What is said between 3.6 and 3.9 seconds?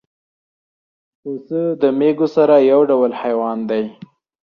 دی.